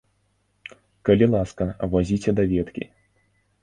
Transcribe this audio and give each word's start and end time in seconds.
Калі 1.11 1.25
ласка, 1.35 1.63
вазіце 1.95 2.29
даведкі. 2.43 2.93